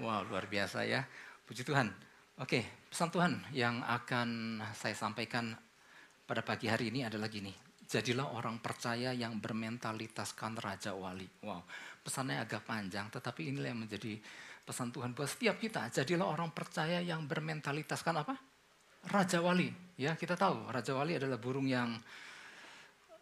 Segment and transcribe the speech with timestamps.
[0.00, 1.04] Wow, luar biasa ya.
[1.44, 1.92] Puji Tuhan.
[2.40, 5.52] Oke, pesan Tuhan yang akan saya sampaikan
[6.24, 7.52] pada pagi hari ini adalah gini.
[7.84, 11.28] Jadilah orang percaya yang bermentalitaskan Raja Wali.
[11.44, 11.68] Wow,
[12.00, 14.16] pesannya agak panjang, tetapi inilah yang menjadi
[14.64, 15.92] pesan Tuhan buat setiap kita.
[15.92, 18.40] Jadilah orang percaya yang bermentalitaskan apa?
[19.04, 19.68] Raja Wali.
[20.00, 21.92] Ya, kita tahu Raja Wali adalah burung yang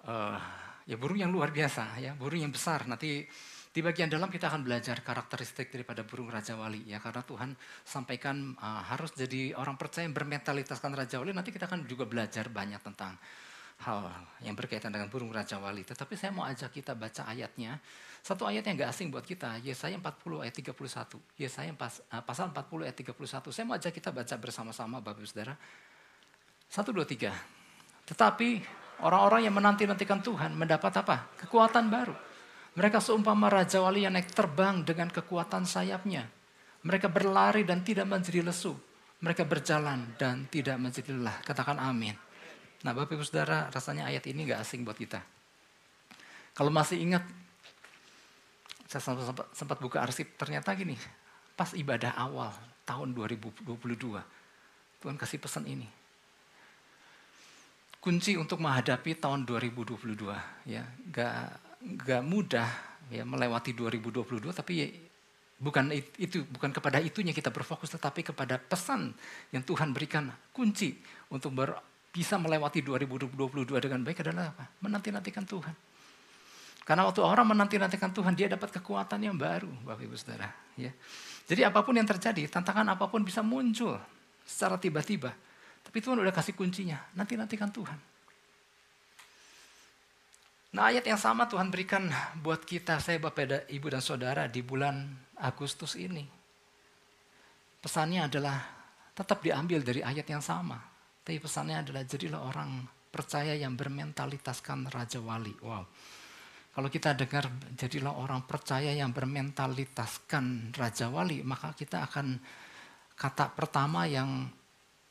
[0.06, 0.38] uh,
[0.86, 2.86] ya burung yang luar biasa ya, burung yang besar.
[2.86, 3.26] Nanti
[3.78, 7.54] di bagian dalam kita akan belajar karakteristik daripada burung Raja Wali ya karena Tuhan
[7.86, 11.30] sampaikan uh, harus jadi orang percaya yang bermentalitaskan Raja Wali.
[11.30, 13.14] Nanti kita akan juga belajar banyak tentang
[13.86, 14.10] hal
[14.42, 15.86] yang berkaitan dengan burung Raja Wali.
[15.86, 17.78] Tetapi saya mau ajak kita baca ayatnya.
[18.18, 21.38] Satu ayat yang gak asing buat kita, Yesaya 40 ayat 31.
[21.38, 23.54] Yesaya pas, uh, pasal 40 ayat 31.
[23.54, 25.54] Saya mau ajak kita baca bersama-sama Bapak Ibu Saudara.
[26.66, 27.30] Satu, dua, tiga.
[28.10, 28.58] Tetapi
[29.06, 31.30] orang-orang yang menanti-nantikan Tuhan mendapat apa?
[31.46, 32.27] Kekuatan baru
[32.78, 36.30] mereka seumpama Raja Wali yang naik terbang dengan kekuatan sayapnya.
[36.86, 38.70] Mereka berlari dan tidak menjadi lesu.
[39.18, 41.42] Mereka berjalan dan tidak menjadi lelah.
[41.42, 42.14] Katakan amin.
[42.86, 45.18] Nah Bapak Ibu Saudara rasanya ayat ini gak asing buat kita.
[46.54, 47.26] Kalau masih ingat,
[48.86, 50.94] saya sempat, sempat buka arsip, ternyata gini,
[51.58, 52.54] pas ibadah awal
[52.86, 53.74] tahun 2022,
[55.02, 55.90] Tuhan kasih pesan ini.
[57.98, 60.14] Kunci untuk menghadapi tahun 2022,
[60.70, 62.68] ya, gak nggak mudah
[63.08, 64.86] ya melewati 2022 tapi ya,
[65.58, 69.14] bukan itu bukan kepada itunya kita berfokus tetapi kepada pesan
[69.50, 70.98] yang Tuhan berikan kunci
[71.30, 74.64] untuk ber, bisa melewati 2022 dengan baik adalah apa?
[74.82, 75.74] Menanti-nantikan Tuhan.
[76.82, 80.48] Karena waktu orang menanti-nantikan Tuhan, dia dapat kekuatan yang baru, Bapak Ibu Saudara.
[80.72, 80.88] Ya.
[81.44, 84.00] Jadi apa pun yang terjadi, tantangan apa pun bisa muncul
[84.48, 85.36] secara tiba-tiba.
[85.84, 88.00] Tapi Tuhan udah kasih kuncinya, nanti-nantikan Tuhan.
[90.68, 92.12] Nah ayat yang sama Tuhan berikan
[92.44, 95.08] buat kita, saya Bapak, Ibu dan Saudara di bulan
[95.40, 96.28] Agustus ini.
[97.80, 98.58] Pesannya adalah
[99.16, 100.76] tetap diambil dari ayat yang sama.
[101.24, 105.56] Tapi pesannya adalah jadilah orang percaya yang bermentalitaskan Raja Wali.
[105.64, 105.84] Wow.
[106.78, 112.38] Kalau kita dengar jadilah orang percaya yang bermentalitaskan Raja Wali, maka kita akan
[113.16, 114.46] kata pertama yang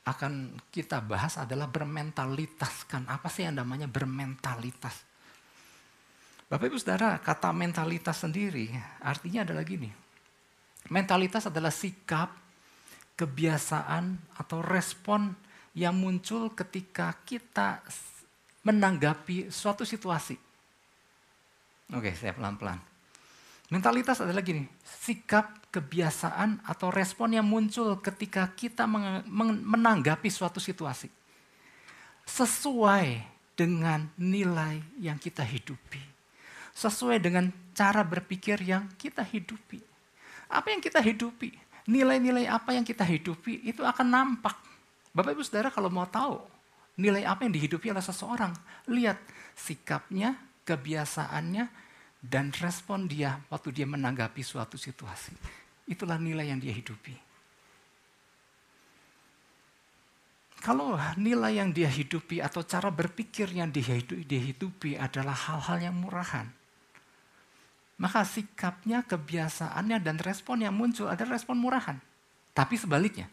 [0.08, 3.10] akan kita bahas adalah bermentalitaskan.
[3.12, 5.17] Apa sih yang namanya bermentalitas?
[6.48, 8.72] Bapak Ibu Saudara, kata mentalitas sendiri
[9.04, 9.92] artinya adalah gini.
[10.88, 12.32] Mentalitas adalah sikap,
[13.20, 15.36] kebiasaan atau respon
[15.76, 17.84] yang muncul ketika kita
[18.64, 20.40] menanggapi suatu situasi.
[21.92, 22.80] Oke, saya pelan-pelan.
[23.68, 24.64] Mentalitas adalah gini,
[25.04, 28.88] sikap, kebiasaan atau respon yang muncul ketika kita
[29.68, 31.12] menanggapi suatu situasi.
[32.24, 33.20] Sesuai
[33.60, 36.17] dengan nilai yang kita hidupi
[36.78, 39.82] sesuai dengan cara berpikir yang kita hidupi.
[40.46, 41.50] Apa yang kita hidupi,
[41.90, 44.54] nilai-nilai apa yang kita hidupi itu akan nampak.
[45.10, 46.38] Bapak Ibu Saudara kalau mau tahu
[47.02, 48.54] nilai apa yang dihidupi oleh seseorang,
[48.94, 49.18] lihat
[49.58, 50.38] sikapnya,
[50.70, 51.66] kebiasaannya,
[52.22, 55.34] dan respon dia waktu dia menanggapi suatu situasi.
[55.90, 57.26] Itulah nilai yang dia hidupi.
[60.58, 66.50] Kalau nilai yang dia hidupi atau cara berpikir yang dia hidupi adalah hal-hal yang murahan,
[67.98, 71.98] maka sikapnya, kebiasaannya, dan respon yang muncul adalah respon murahan.
[72.54, 73.26] Tapi sebaliknya,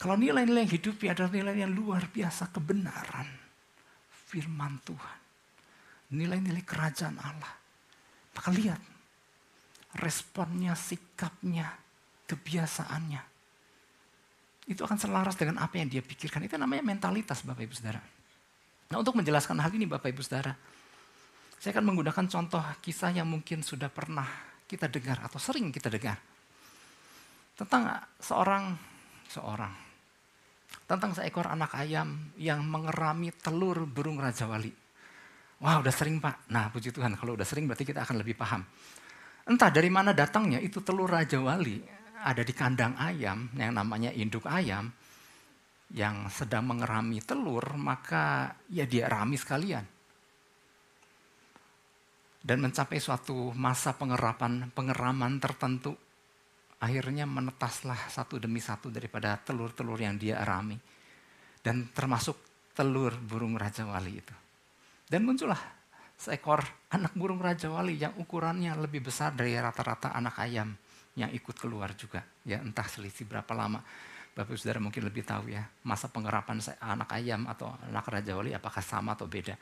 [0.00, 3.28] kalau nilai-nilai yang hidupi adalah nilai yang luar biasa kebenaran,
[4.28, 5.18] firman Tuhan,
[6.16, 7.52] nilai-nilai kerajaan Allah,
[8.32, 8.80] maka lihat
[10.00, 11.68] responnya, sikapnya,
[12.24, 13.22] kebiasaannya,
[14.68, 16.44] itu akan selaras dengan apa yang dia pikirkan.
[16.44, 18.04] Itu namanya mentalitas Bapak Ibu Saudara.
[18.92, 20.52] Nah untuk menjelaskan hal ini Bapak Ibu Saudara,
[21.58, 24.26] saya akan menggunakan contoh kisah yang mungkin sudah pernah
[24.62, 26.14] kita dengar atau sering kita dengar.
[27.58, 28.78] Tentang seorang,
[29.26, 29.74] seorang,
[30.86, 34.70] tentang seekor anak ayam yang mengerami telur burung Raja Wali.
[35.58, 36.46] Wah udah sering pak.
[36.54, 38.62] Nah puji Tuhan kalau udah sering berarti kita akan lebih paham.
[39.50, 41.82] Entah dari mana datangnya itu telur Raja Wali
[42.22, 44.94] ada di kandang ayam yang namanya induk ayam
[45.90, 49.97] yang sedang mengerami telur maka ya dia rami sekalian
[52.42, 55.94] dan mencapai suatu masa pengerapan pengeraman tertentu
[56.78, 60.78] akhirnya menetaslah satu demi satu daripada telur-telur yang dia arami
[61.62, 62.38] dan termasuk
[62.72, 64.34] telur burung raja wali itu.
[65.10, 65.58] Dan muncullah
[66.14, 66.62] seekor
[66.94, 70.70] anak burung raja wali yang ukurannya lebih besar dari rata-rata anak ayam
[71.18, 72.22] yang ikut keluar juga.
[72.46, 73.82] Ya entah selisih berapa lama.
[74.38, 78.78] Bapak Saudara mungkin lebih tahu ya masa pengerapan anak ayam atau anak raja wali apakah
[78.78, 79.58] sama atau beda.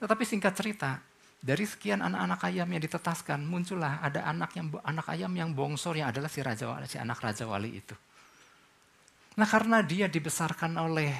[0.00, 0.96] Tetapi singkat cerita
[1.44, 6.08] Dari sekian anak-anak ayam yang ditetaskan, muncullah ada anak yang anak ayam yang bongsor yang
[6.08, 7.92] adalah si raja wali, si anak raja wali itu.
[9.36, 11.12] Nah, karena dia dibesarkan oleh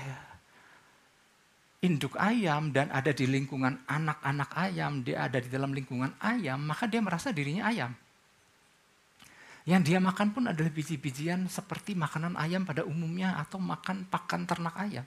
[1.84, 6.88] induk ayam dan ada di lingkungan anak-anak ayam, dia ada di dalam lingkungan ayam, maka
[6.88, 7.92] dia merasa dirinya ayam.
[9.68, 14.76] Yang dia makan pun adalah biji-bijian seperti makanan ayam pada umumnya atau makan pakan ternak
[14.80, 15.04] ayam.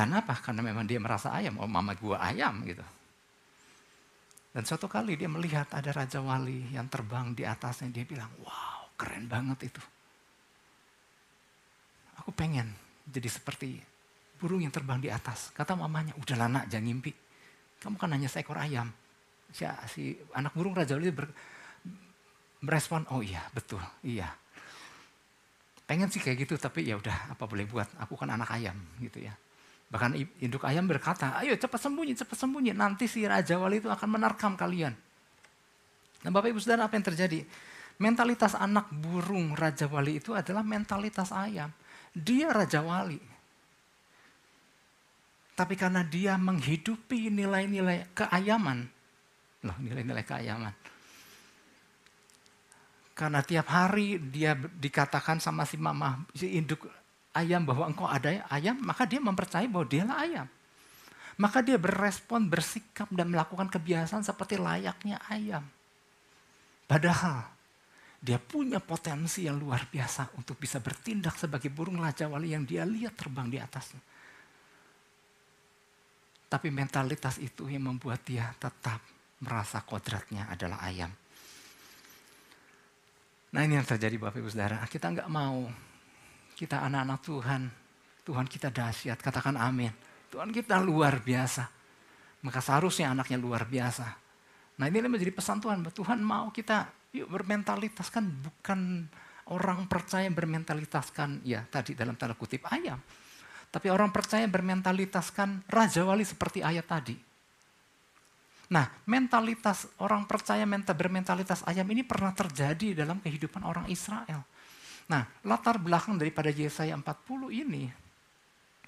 [0.00, 0.32] Karena apa?
[0.40, 1.60] Karena memang dia merasa ayam.
[1.60, 2.80] Oh mama gua ayam gitu.
[4.56, 7.92] Dan suatu kali dia melihat ada Raja Wali yang terbang di atasnya.
[7.92, 9.82] Dia bilang, wow keren banget itu.
[12.16, 12.72] Aku pengen
[13.04, 13.76] jadi seperti
[14.40, 15.52] burung yang terbang di atas.
[15.52, 17.12] Kata mamanya, udah nak jangan ngimpi.
[17.84, 18.88] Kamu kan hanya seekor ayam.
[19.52, 21.28] Si, si anak burung Raja Wali ber,
[22.64, 24.32] merespon, oh iya betul, iya.
[25.84, 28.00] Pengen sih kayak gitu, tapi ya udah apa boleh buat.
[28.00, 29.36] Aku kan anak ayam gitu ya.
[29.90, 32.70] Bahkan induk ayam berkata, ayo cepat sembunyi, cepat sembunyi.
[32.70, 34.94] Nanti si Raja Wali itu akan menerkam kalian.
[36.22, 37.42] Nah Bapak Ibu Saudara apa yang terjadi?
[37.98, 41.74] Mentalitas anak burung Raja Wali itu adalah mentalitas ayam.
[42.14, 43.18] Dia Raja Wali.
[45.58, 48.86] Tapi karena dia menghidupi nilai-nilai keayaman.
[49.66, 50.74] Loh nilai-nilai keayaman.
[53.12, 56.88] Karena tiap hari dia dikatakan sama si mama, si induk
[57.34, 60.46] ayam bahwa engkau ada ayam, maka dia mempercayai bahwa dialah ayam.
[61.40, 65.64] Maka dia berespon, bersikap dan melakukan kebiasaan seperti layaknya ayam.
[66.84, 67.48] Padahal
[68.20, 72.84] dia punya potensi yang luar biasa untuk bisa bertindak sebagai burung raja wali yang dia
[72.84, 74.02] lihat terbang di atasnya.
[76.50, 79.00] Tapi mentalitas itu yang membuat dia tetap
[79.40, 81.08] merasa kodratnya adalah ayam.
[83.50, 84.84] Nah ini yang terjadi Bapak Ibu Saudara.
[84.84, 85.64] Kita nggak mau
[86.60, 87.62] kita anak-anak Tuhan,
[88.20, 89.88] Tuhan kita dahsyat, katakan amin.
[90.28, 91.64] Tuhan kita luar biasa.
[92.44, 94.04] Maka seharusnya anaknya luar biasa.
[94.76, 99.08] Nah ini menjadi pesan Tuhan, Tuhan mau kita yuk bermentalitas kan bukan
[99.50, 103.00] orang percaya bermentalitaskan ya tadi dalam tanda kutip ayam.
[103.72, 107.16] Tapi orang percaya bermentalitaskan raja wali seperti ayat tadi.
[108.70, 110.62] Nah, mentalitas orang percaya
[110.94, 114.46] bermentalitas ayam ini pernah terjadi dalam kehidupan orang Israel.
[115.10, 117.90] Nah, latar belakang daripada Yesaya 40 ini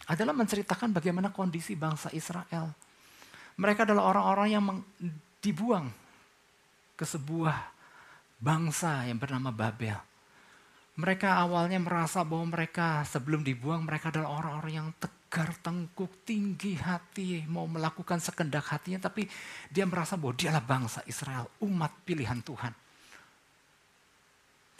[0.06, 2.70] adalah menceritakan bagaimana kondisi bangsa Israel.
[3.58, 4.64] Mereka adalah orang-orang yang
[5.42, 5.90] dibuang
[6.94, 7.58] ke sebuah
[8.38, 9.98] bangsa yang bernama Babel.
[10.94, 17.42] Mereka awalnya merasa bahwa mereka sebelum dibuang mereka adalah orang-orang yang tegar, tengkuk, tinggi hati,
[17.50, 19.26] mau melakukan sekendak hatinya, tapi
[19.72, 22.81] dia merasa bahwa dialah bangsa Israel, umat pilihan Tuhan.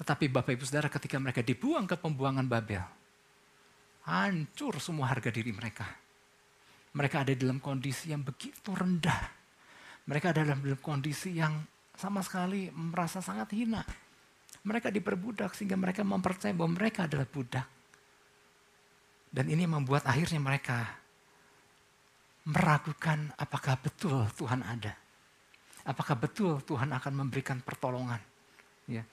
[0.03, 2.83] Tetapi Bapak Ibu Saudara ketika mereka dibuang ke pembuangan Babel,
[4.03, 5.87] hancur semua harga diri mereka.
[6.99, 9.31] Mereka ada dalam kondisi yang begitu rendah.
[10.11, 11.55] Mereka ada dalam kondisi yang
[11.95, 13.87] sama sekali merasa sangat hina.
[14.67, 17.67] Mereka diperbudak sehingga mereka mempercayai bahwa mereka adalah budak.
[19.31, 20.83] Dan ini membuat akhirnya mereka
[22.43, 24.99] meragukan apakah betul Tuhan ada.
[25.87, 28.19] Apakah betul Tuhan akan memberikan pertolongan.
[28.91, 29.07] Ya.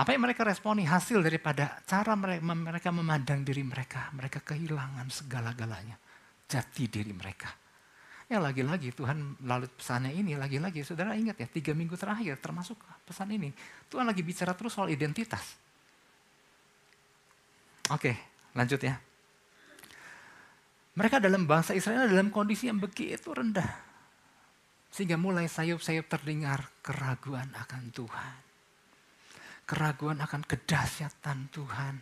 [0.00, 4.08] Apa yang mereka responi hasil daripada cara mereka memandang diri mereka.
[4.16, 6.00] Mereka kehilangan segala-galanya.
[6.48, 7.52] Jati diri mereka.
[8.30, 13.34] Ya lagi-lagi Tuhan melalui pesannya ini, lagi-lagi saudara ingat ya, tiga minggu terakhir termasuk pesan
[13.34, 13.50] ini.
[13.90, 15.58] Tuhan lagi bicara terus soal identitas.
[17.90, 18.14] Oke,
[18.54, 18.94] lanjut ya.
[20.94, 23.66] Mereka dalam bangsa Israel dalam kondisi yang begitu rendah.
[24.94, 28.49] Sehingga mulai sayup-sayup terdengar keraguan akan Tuhan
[29.70, 31.94] keraguan akan kedahsyatan Tuhan.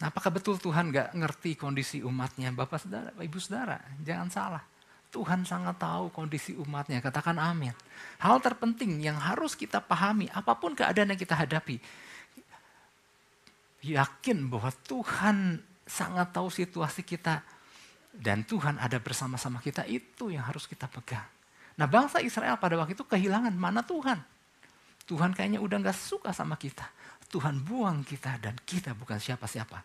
[0.00, 2.48] Nah, apakah betul Tuhan gak ngerti kondisi umatnya?
[2.56, 4.64] Bapak saudara, ibu saudara, jangan salah.
[5.12, 7.76] Tuhan sangat tahu kondisi umatnya, katakan amin.
[8.24, 11.76] Hal terpenting yang harus kita pahami, apa pun keadaan yang kita hadapi,
[13.84, 17.44] yakin bahwa Tuhan sangat tahu situasi kita
[18.16, 21.26] dan Tuhan ada bersama-sama kita, itu yang harus kita pegang.
[21.76, 24.39] Nah bangsa Israel pada waktu itu kehilangan mana Tuhan.
[25.10, 26.86] Tuhan kayaknya udah gak suka sama kita.
[27.26, 29.82] Tuhan buang kita dan kita bukan siapa-siapa.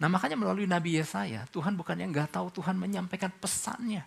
[0.00, 4.00] Nah makanya melalui Nabi Yesaya, Tuhan bukannya nggak tahu Tuhan menyampaikan pesannya.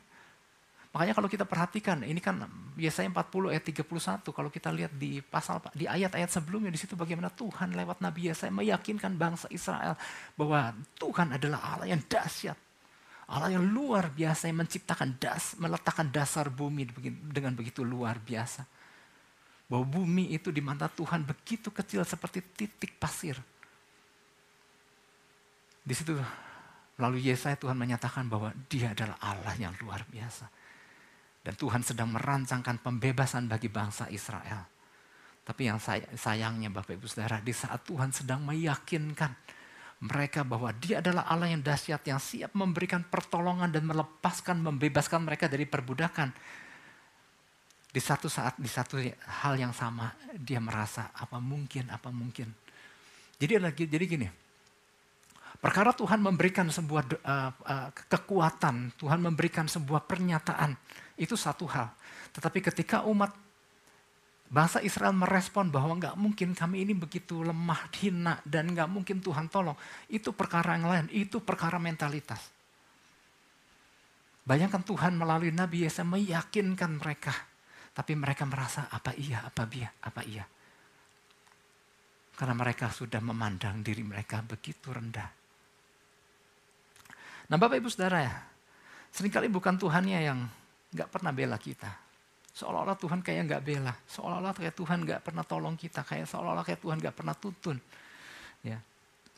[0.93, 2.45] Makanya kalau kita perhatikan, ini kan
[2.77, 7.33] Yesaya 40 ayat 31, kalau kita lihat di pasal di ayat-ayat sebelumnya di situ bagaimana
[7.33, 9.97] Tuhan lewat Nabi Yesaya meyakinkan bangsa Israel
[10.37, 12.57] bahwa Tuhan adalah Allah yang dahsyat.
[13.33, 16.85] Allah yang luar biasa yang menciptakan das, meletakkan dasar bumi
[17.33, 18.82] dengan begitu luar biasa
[19.73, 23.33] bahwa bumi itu di mata Tuhan begitu kecil seperti titik pasir.
[25.81, 26.13] Di situ
[27.01, 30.45] lalu Yesaya Tuhan menyatakan bahwa dia adalah Allah yang luar biasa.
[31.41, 34.61] Dan Tuhan sedang merancangkan pembebasan bagi bangsa Israel.
[35.41, 39.33] Tapi yang say sayangnya Bapak Ibu Saudara, di saat Tuhan sedang meyakinkan
[40.05, 45.49] mereka bahwa dia adalah Allah yang dahsyat, yang siap memberikan pertolongan dan melepaskan, membebaskan mereka
[45.49, 46.29] dari perbudakan.
[47.93, 48.97] Di satu saat, di satu
[49.45, 52.49] hal yang sama, dia merasa apa mungkin, apa mungkin.
[53.37, 54.27] Jadi lagi, jadi gini,
[55.61, 60.73] perkara Tuhan memberikan sebuah uh, uh, kekuatan, Tuhan memberikan sebuah pernyataan,
[61.21, 61.93] itu satu hal.
[62.33, 63.29] Tetapi ketika umat
[64.53, 69.49] Bangsa Israel merespon bahwa nggak mungkin kami ini begitu lemah, hina, dan nggak mungkin Tuhan
[69.49, 69.73] tolong.
[70.05, 72.53] Itu perkara yang lain, itu perkara mentalitas.
[74.45, 77.33] Bayangkan Tuhan melalui Nabi Yesaya meyakinkan mereka.
[77.93, 80.45] Tapi mereka merasa apa iya, apa iya, apa iya.
[82.33, 85.29] Karena mereka sudah memandang diri mereka begitu rendah.
[87.53, 88.33] Nah Bapak Ibu Saudara ya,
[89.13, 90.39] sering kali bukan Tuhannya yang
[90.89, 92.01] nggak pernah bela kita.
[92.53, 96.81] Seolah-olah Tuhan kayak nggak bela, seolah-olah kayak Tuhan nggak pernah tolong kita, kayak seolah-olah kayak
[96.81, 97.77] Tuhan nggak pernah tuntun.
[98.61, 98.77] Ya.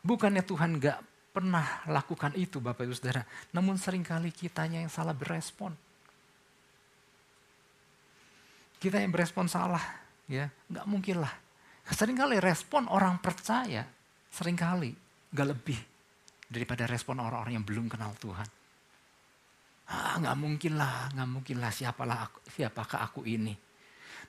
[0.03, 0.99] Bukannya Tuhan nggak
[1.35, 5.75] pernah lakukan itu Bapak Ibu Saudara, namun sering kali kitanya yang salah berespon.
[8.85, 9.81] Kita yang berespon salah,
[10.29, 11.33] ya nggak mungkin lah.
[11.89, 13.81] Seringkali respon orang percaya,
[14.29, 14.93] sering kali
[15.33, 15.79] nggak lebih
[16.45, 18.45] daripada respon orang-orang yang belum kenal Tuhan.
[19.89, 23.57] Ah, nggak mungkin lah, nggak mungkin lah siapalah aku, siapakah aku ini.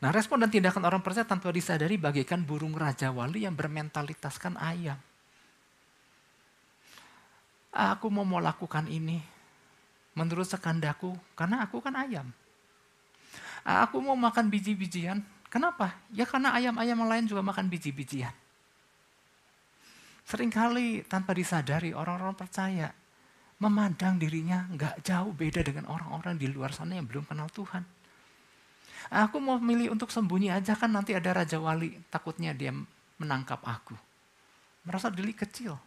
[0.01, 4.97] Nah respon dan tindakan orang percaya tanpa disadari bagaikan burung raja wali yang bermentalitaskan ayam.
[7.77, 9.21] Aku mau mau lakukan ini
[10.17, 12.33] menurut sekandaku karena aku kan ayam.
[13.67, 15.27] Aku mau makan biji-bijian.
[15.51, 15.99] Kenapa?
[16.15, 18.31] Ya karena ayam-ayam lain juga makan biji-bijian.
[20.27, 22.91] Seringkali tanpa disadari orang-orang percaya
[23.59, 27.83] memandang dirinya nggak jauh beda dengan orang-orang di luar sana yang belum kenal Tuhan.
[29.07, 32.75] Aku mau milih untuk sembunyi aja kan nanti ada Raja Wali, takutnya dia
[33.23, 33.95] menangkap aku.
[34.83, 35.79] Merasa diri kecil.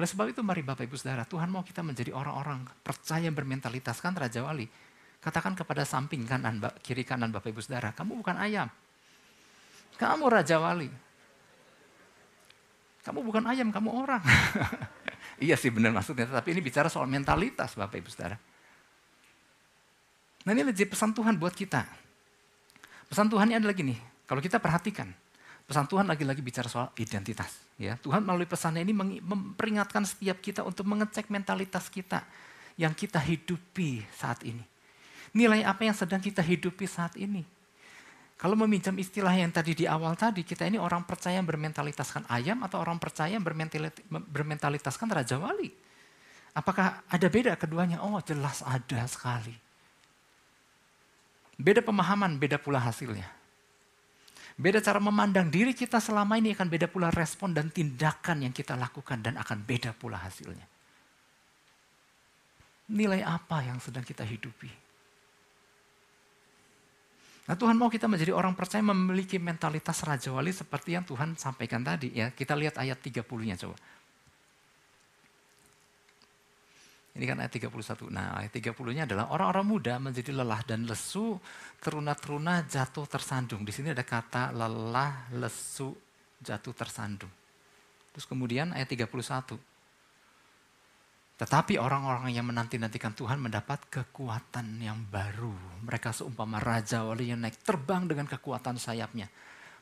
[0.00, 4.16] Oleh sebab itu mari Bapak Ibu Saudara, Tuhan mau kita menjadi orang-orang percaya bermentalitas kan
[4.16, 4.64] Raja Wali.
[5.22, 8.66] Katakan kepada samping kanan, kiri kanan Bapak Ibu Saudara, kamu bukan ayam.
[9.94, 10.90] Kamu Raja Wali.
[13.06, 14.22] Kamu bukan ayam, kamu orang.
[15.42, 18.38] Iya sih benar maksudnya, tapi ini bicara soal mentalitas Bapak Ibu Saudara.
[20.46, 21.82] Nah ini lebih pesan Tuhan buat kita.
[23.10, 23.98] Pesan Tuhannya adalah gini,
[24.30, 25.10] kalau kita perhatikan,
[25.66, 27.58] pesan Tuhan lagi-lagi bicara soal identitas.
[27.74, 32.22] Ya, Tuhan melalui pesannya ini memperingatkan setiap kita untuk mengecek mentalitas kita
[32.78, 34.71] yang kita hidupi saat ini.
[35.32, 37.44] Nilai apa yang sedang kita hidupi saat ini.
[38.36, 42.60] Kalau meminjam istilah yang tadi di awal tadi, kita ini orang percaya yang bermentalitaskan ayam
[42.66, 43.44] atau orang percaya yang
[44.10, 45.70] bermentalitaskan Raja Wali?
[46.52, 48.02] Apakah ada beda keduanya?
[48.02, 49.54] Oh jelas ada sekali.
[51.54, 53.30] Beda pemahaman, beda pula hasilnya.
[54.58, 58.74] Beda cara memandang diri kita selama ini akan beda pula respon dan tindakan yang kita
[58.74, 60.66] lakukan dan akan beda pula hasilnya.
[62.90, 64.81] Nilai apa yang sedang kita hidupi?
[67.42, 71.82] Nah Tuhan mau kita menjadi orang percaya memiliki mentalitas Raja Wali seperti yang Tuhan sampaikan
[71.82, 72.14] tadi.
[72.14, 73.76] ya Kita lihat ayat 30-nya coba.
[77.12, 78.08] Ini kan ayat 31.
[78.08, 81.36] Nah ayat 30-nya adalah orang-orang muda menjadi lelah dan lesu,
[81.82, 83.66] teruna-teruna jatuh tersandung.
[83.66, 85.92] Di sini ada kata lelah, lesu,
[86.40, 87.30] jatuh tersandung.
[88.16, 89.71] Terus kemudian ayat 31.
[91.36, 95.82] Tetapi orang-orang yang menanti-nantikan Tuhan mendapat kekuatan yang baru.
[95.82, 99.26] Mereka seumpama raja wali yang naik terbang dengan kekuatan sayapnya.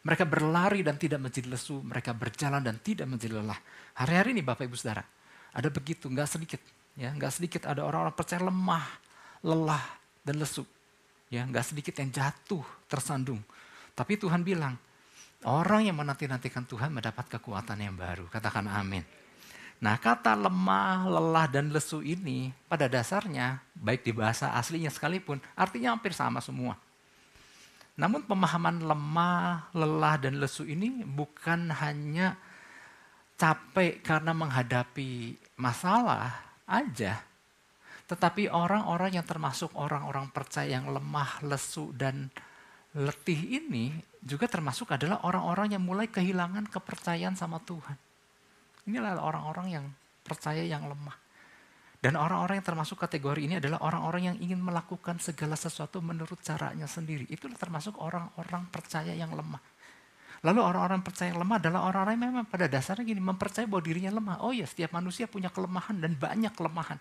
[0.00, 1.84] Mereka berlari dan tidak menjadi lesu.
[1.84, 3.60] Mereka berjalan dan tidak menjadi lelah.
[4.00, 5.04] Hari-hari ini Bapak Ibu Saudara,
[5.52, 6.60] ada begitu, nggak sedikit.
[6.96, 8.86] ya Nggak sedikit ada orang-orang percaya lemah,
[9.44, 9.84] lelah,
[10.24, 10.64] dan lesu.
[11.28, 13.44] Ya, nggak sedikit yang jatuh, tersandung.
[13.92, 14.74] Tapi Tuhan bilang,
[15.44, 18.26] orang yang menanti-nantikan Tuhan mendapat kekuatan yang baru.
[18.32, 19.19] Katakan amin.
[19.80, 25.96] Nah kata lemah, lelah, dan lesu ini pada dasarnya baik di bahasa aslinya sekalipun artinya
[25.96, 26.76] hampir sama semua.
[27.96, 32.36] Namun pemahaman lemah, lelah, dan lesu ini bukan hanya
[33.40, 36.28] capek karena menghadapi masalah
[36.68, 37.24] aja.
[38.04, 42.28] Tetapi orang-orang yang termasuk orang-orang percaya yang lemah, lesu, dan
[42.92, 48.09] letih ini juga termasuk adalah orang-orang yang mulai kehilangan kepercayaan sama Tuhan.
[48.90, 49.86] Inilah orang-orang yang
[50.26, 51.14] percaya yang lemah.
[52.00, 56.90] Dan orang-orang yang termasuk kategori ini adalah orang-orang yang ingin melakukan segala sesuatu menurut caranya
[56.90, 57.28] sendiri.
[57.30, 59.60] Itulah termasuk orang-orang percaya yang lemah.
[60.40, 64.10] Lalu orang-orang percaya yang lemah adalah orang-orang yang memang pada dasarnya gini, mempercayai bahwa dirinya
[64.16, 64.36] lemah.
[64.40, 66.96] Oh ya, setiap manusia punya kelemahan dan banyak kelemahan.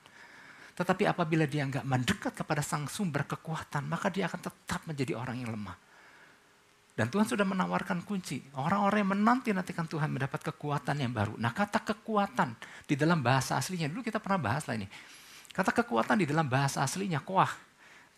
[0.75, 5.39] Tetapi apabila dia nggak mendekat kepada sang sumber kekuatan, maka dia akan tetap menjadi orang
[5.39, 5.88] yang lemah.
[6.95, 8.43] Dan Tuhan sudah menawarkan kunci.
[8.59, 11.39] Orang-orang yang menanti-nantikan Tuhan mendapat kekuatan yang baru.
[11.39, 14.87] Nah kata kekuatan di dalam bahasa aslinya, dulu kita pernah bahas lah ini.
[15.55, 17.51] Kata kekuatan di dalam bahasa aslinya, koah.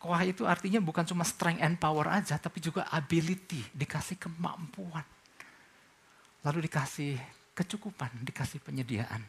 [0.01, 5.06] Koah itu artinya bukan cuma strength and power aja, tapi juga ability, dikasih kemampuan.
[6.42, 7.22] Lalu dikasih
[7.54, 9.22] kecukupan, dikasih penyediaan.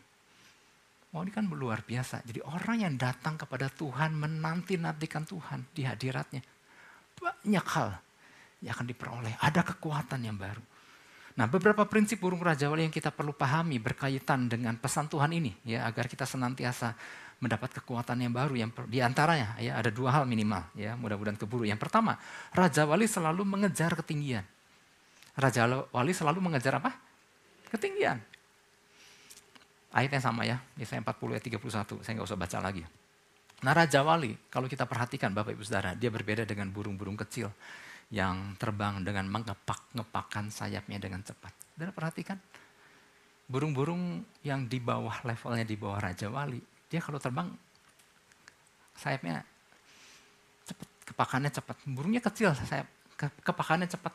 [1.13, 2.25] Oh ini kan luar biasa.
[2.25, 6.41] Jadi orang yang datang kepada Tuhan, menanti-nantikan Tuhan di hadiratnya.
[7.21, 8.01] Banyak hal
[8.63, 9.35] yang akan diperoleh.
[9.43, 10.63] Ada kekuatan yang baru.
[11.33, 15.53] Nah, beberapa prinsip burung raja wali yang kita perlu pahami berkaitan dengan pesan Tuhan ini
[15.65, 16.93] ya agar kita senantiasa
[17.43, 21.65] mendapat kekuatan yang baru yang di antaranya ya ada dua hal minimal ya mudah-mudahan keburu.
[21.65, 22.21] Yang pertama,
[22.53, 24.45] raja wali selalu mengejar ketinggian.
[25.33, 26.93] Raja wali selalu mengejar apa?
[27.73, 28.21] Ketinggian.
[29.93, 32.81] Ayatnya sama ya, Yesaya 40 ayat 31, saya nggak usah baca lagi.
[33.63, 37.53] Nah Raja Wali, kalau kita perhatikan Bapak Ibu Saudara, dia berbeda dengan burung-burung kecil
[38.13, 41.57] yang terbang dengan mengepak-ngepakkan sayapnya dengan cepat.
[41.73, 42.37] Dan perhatikan,
[43.49, 46.61] burung-burung yang di bawah levelnya di bawah Raja Wali,
[46.93, 47.49] dia kalau terbang
[48.93, 49.41] sayapnya
[50.69, 51.77] cepat, kepakannya cepat.
[51.89, 52.85] Burungnya kecil, sayap
[53.17, 54.13] kepakannya cepat.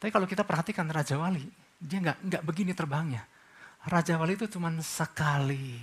[0.00, 1.44] Tapi kalau kita perhatikan Raja Wali,
[1.76, 3.20] dia nggak nggak begini terbangnya.
[3.84, 5.76] Raja Wali itu cuma sekali,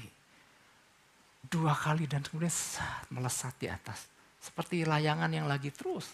[1.46, 2.50] dua kali dan kemudian
[3.14, 4.10] melesat di atas.
[4.42, 6.10] Seperti layangan yang lagi terus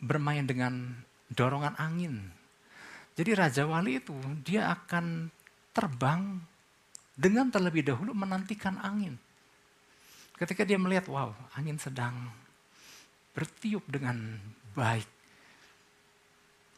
[0.00, 0.92] bermain dengan
[1.32, 2.20] dorongan angin.
[3.14, 5.30] Jadi Raja Wali itu dia akan
[5.70, 6.38] terbang
[7.14, 9.14] dengan terlebih dahulu menantikan angin.
[10.34, 12.14] Ketika dia melihat, wow, angin sedang
[13.34, 14.38] bertiup dengan
[14.74, 15.06] baik.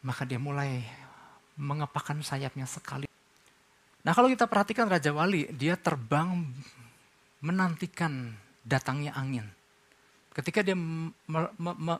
[0.05, 0.85] Maka dia mulai
[1.57, 3.09] mengepakkan sayapnya sekali.
[4.05, 6.45] Nah kalau kita perhatikan Raja Wali, dia terbang
[7.41, 9.45] menantikan datangnya angin.
[10.37, 11.93] Ketika dia me, me, me,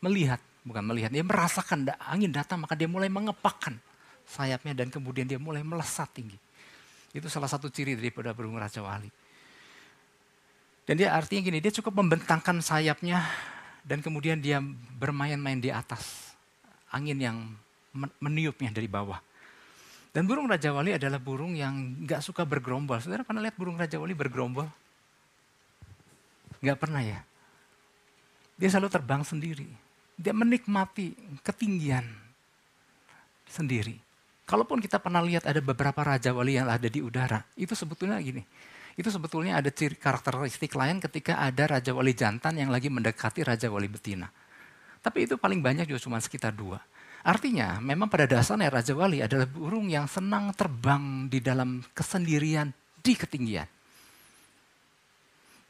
[0.00, 3.76] melihat, bukan melihat, dia merasakan angin datang maka dia mulai mengepakkan
[4.28, 6.38] sayapnya dan kemudian dia mulai melesat tinggi.
[7.10, 9.10] Itu salah satu ciri daripada burung Raja Wali.
[10.86, 13.26] Dan dia artinya gini, dia cukup membentangkan sayapnya
[13.82, 14.62] dan kemudian dia
[14.98, 16.34] bermain-main di atas
[16.90, 17.36] angin yang
[18.22, 19.18] meniupnya dari bawah.
[20.10, 22.98] Dan burung Raja Wali adalah burung yang gak suka bergerombol.
[22.98, 24.66] Saudara pernah lihat burung Raja Wali bergerombol?
[26.58, 27.22] Gak pernah ya?
[28.60, 29.64] Dia selalu terbang sendiri.
[30.20, 32.04] Dia menikmati ketinggian
[33.48, 33.96] sendiri.
[34.44, 38.44] Kalaupun kita pernah lihat ada beberapa raja wali yang ada di udara, itu sebetulnya gini.
[39.00, 43.72] Itu sebetulnya ada ciri karakteristik lain ketika ada raja wali jantan yang lagi mendekati raja
[43.72, 44.28] wali betina.
[45.00, 46.76] Tapi itu paling banyak juga cuma sekitar dua.
[47.24, 52.68] Artinya memang pada dasarnya raja wali adalah burung yang senang terbang di dalam kesendirian
[53.00, 53.79] di ketinggian.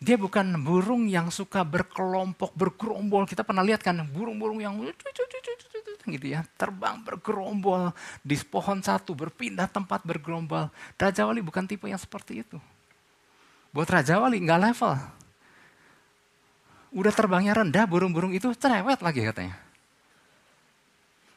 [0.01, 3.29] Dia bukan burung yang suka berkelompok, bergerombol.
[3.29, 4.81] Kita pernah lihat kan burung-burung yang
[6.09, 7.93] gitu ya, terbang bergerombol
[8.25, 10.73] di pohon satu, berpindah tempat bergerombol.
[10.97, 12.57] Raja Wali bukan tipe yang seperti itu.
[13.77, 14.93] Buat Raja Wali nggak level.
[16.91, 19.55] Udah terbangnya rendah, burung-burung itu cerewet lagi katanya.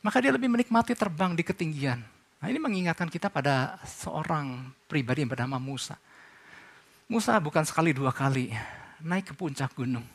[0.02, 2.00] Maka dia lebih menikmati terbang di ketinggian.
[2.40, 6.00] Nah ini mengingatkan kita pada seorang pribadi yang bernama Musa.
[7.12, 8.52] Musa bukan sekali dua kali
[9.04, 10.06] naik ke puncak gunung.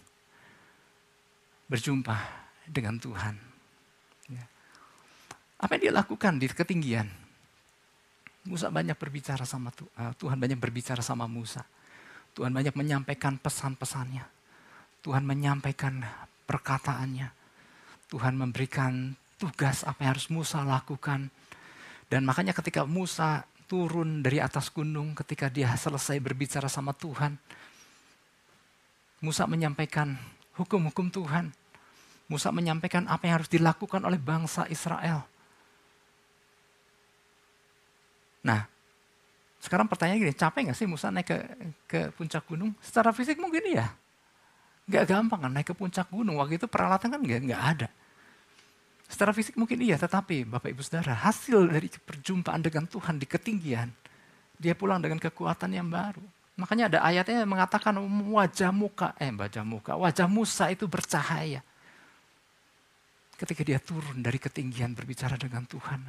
[1.68, 2.16] Berjumpa
[2.64, 3.36] dengan Tuhan.
[4.32, 4.44] Ya.
[5.60, 7.08] Apa yang dia lakukan di ketinggian?
[8.48, 11.60] Musa banyak berbicara sama uh, Tuhan, banyak berbicara sama Musa.
[12.32, 14.24] Tuhan banyak menyampaikan pesan-pesannya.
[15.04, 16.00] Tuhan menyampaikan
[16.48, 17.28] perkataannya.
[18.08, 21.28] Tuhan memberikan tugas apa yang harus Musa lakukan.
[22.08, 27.36] Dan makanya ketika Musa turun dari atas gunung ketika dia selesai berbicara sama Tuhan.
[29.20, 30.16] Musa menyampaikan
[30.56, 31.52] hukum-hukum Tuhan.
[32.32, 35.24] Musa menyampaikan apa yang harus dilakukan oleh bangsa Israel.
[38.44, 38.64] Nah,
[39.58, 41.38] sekarang pertanyaan gini, capek gak sih Musa naik ke,
[41.84, 42.72] ke puncak gunung?
[42.80, 43.92] Secara fisik mungkin iya.
[44.88, 46.40] Gak gampang kan naik ke puncak gunung.
[46.40, 47.88] Waktu itu peralatan kan gak, gak ada.
[49.08, 53.88] Secara fisik mungkin iya, tetapi Bapak Ibu Saudara, hasil dari perjumpaan dengan Tuhan di ketinggian,
[54.60, 56.20] dia pulang dengan kekuatan yang baru.
[56.60, 57.96] Makanya ada ayatnya yang mengatakan
[58.28, 61.64] wajah muka, eh wajah muka, wajah Musa itu bercahaya.
[63.38, 66.02] Ketika dia turun dari ketinggian berbicara dengan Tuhan.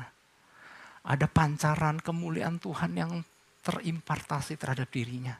[1.05, 3.21] Ada pancaran kemuliaan Tuhan yang
[3.63, 5.37] terimpartasi terhadap dirinya.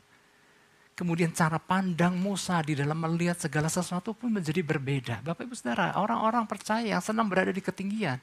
[0.99, 5.23] Kemudian cara pandang Musa di dalam melihat segala sesuatu pun menjadi berbeda.
[5.23, 8.19] Bapak ibu saudara, orang-orang percaya yang senang berada di ketinggian.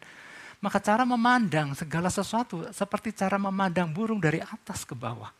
[0.60, 5.32] Maka cara memandang segala sesuatu seperti cara memandang burung dari atas ke bawah.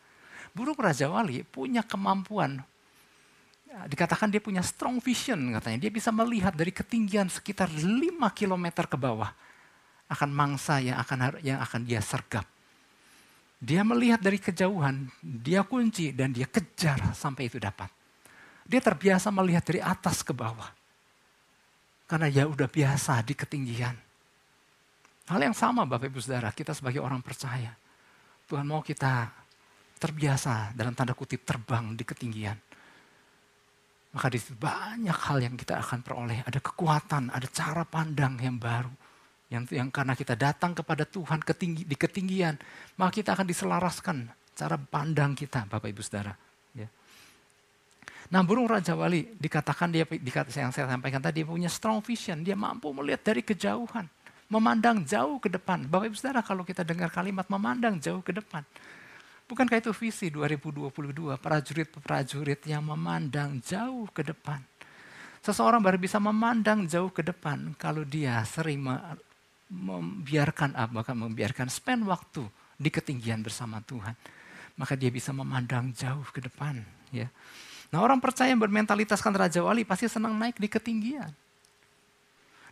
[0.56, 2.64] Burung Raja Wali punya kemampuan
[3.84, 5.84] dikatakan dia punya strong vision katanya.
[5.84, 9.28] Dia bisa melihat dari ketinggian sekitar 5 km ke bawah
[10.08, 12.48] akan mangsa yang akan yang akan dia sergap.
[13.56, 17.88] Dia melihat dari kejauhan, dia kunci dan dia kejar sampai itu dapat.
[18.66, 20.68] Dia terbiasa melihat dari atas ke bawah.
[22.06, 23.96] Karena ya udah biasa di ketinggian.
[25.26, 27.74] Hal yang sama Bapak Ibu Saudara, kita sebagai orang percaya.
[28.46, 29.26] Tuhan mau kita
[29.98, 32.54] terbiasa dalam tanda kutip terbang di ketinggian.
[34.14, 36.46] Maka di situ banyak hal yang kita akan peroleh.
[36.46, 38.92] Ada kekuatan, ada cara pandang yang baru.
[39.46, 42.58] Yang, yang karena kita datang kepada Tuhan ketinggi, di ketinggian,
[42.98, 44.16] maka kita akan diselaraskan
[44.58, 46.34] cara pandang kita, Bapak Ibu Saudara.
[46.74, 46.90] Ya.
[48.34, 52.42] Nah burung Raja Wali dikatakan dia, dikata, yang saya sampaikan tadi, dia punya strong vision.
[52.42, 54.10] Dia mampu melihat dari kejauhan
[54.46, 55.86] memandang jauh ke depan.
[55.86, 58.62] Bapak Ibu Saudara kalau kita dengar kalimat memandang jauh ke depan.
[59.46, 64.58] Bukankah itu visi 2022, prajurit-prajurit yang memandang jauh ke depan.
[65.38, 68.82] Seseorang baru bisa memandang jauh ke depan kalau dia sering
[69.70, 72.46] membiarkan apa, membiarkan spend waktu
[72.78, 74.14] di ketinggian bersama Tuhan.
[74.76, 76.84] Maka dia bisa memandang jauh ke depan.
[77.10, 77.32] Ya.
[77.90, 81.32] Nah orang percaya yang bermentalitaskan Raja Wali pasti senang naik di ketinggian.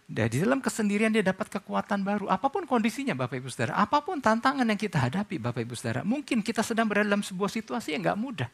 [0.05, 2.29] Dan di dalam kesendirian dia dapat kekuatan baru.
[2.29, 6.05] Apa pun kondisinya Bapak Ibu Saudara, apa pun tantangan yang kita hadapi Bapak Ibu Saudara,
[6.05, 8.51] mungkin kita sedang berada dalam sebuah situasi yang gak mudah.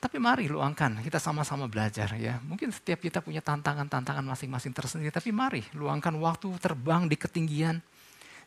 [0.00, 2.40] Tapi mari luangkan, kita sama-sama belajar ya.
[2.40, 7.76] Mungkin setiap kita punya tantangan-tantangan masing-masing tersendiri, tapi mari luangkan waktu terbang di ketinggian.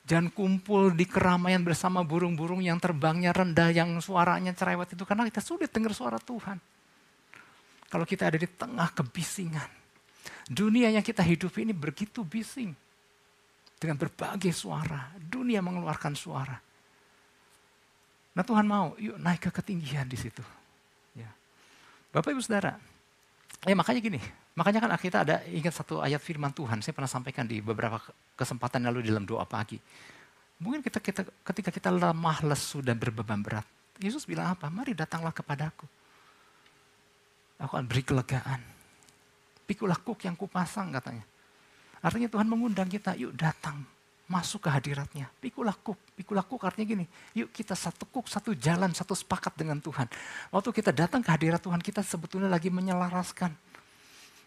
[0.04, 5.06] Jangan kumpul di keramaian bersama burung-burung yang terbangnya rendah, yang suaranya cerewet itu.
[5.06, 6.58] Karena kita sulit dengar suara Tuhan.
[7.88, 9.84] Kalau kita ada di tengah kebisingan,
[10.44, 12.76] Dunia yang kita hidupi ini begitu bising.
[13.80, 15.12] Dengan berbagai suara.
[15.16, 16.56] Dunia mengeluarkan suara.
[18.34, 20.44] Nah Tuhan mau, yuk naik ke ketinggian di situ.
[22.14, 22.78] Bapak Ibu Saudara,
[23.66, 24.22] ya makanya gini,
[24.54, 27.98] makanya kan kita ada ingat satu ayat firman Tuhan, saya pernah sampaikan di beberapa
[28.38, 29.82] kesempatan lalu dalam doa pagi.
[30.62, 33.66] Mungkin kita, kita ketika kita lemah, lesu dan berbeban berat,
[33.98, 34.70] Yesus bilang apa?
[34.70, 35.90] Mari datanglah kepadaku.
[37.66, 38.62] Aku akan beri kelegaan.
[39.66, 41.26] Pikulah kuk yang kupasang katanya.
[42.06, 43.82] Artinya Tuhan mengundang kita, yuk datang,
[44.28, 45.28] masuk ke hadiratnya.
[45.40, 47.06] Pikulah kuk, pikulah kuk artinya gini,
[47.36, 50.08] yuk kita satu kuk, satu jalan, satu sepakat dengan Tuhan.
[50.50, 53.52] Waktu kita datang ke hadirat Tuhan, kita sebetulnya lagi menyelaraskan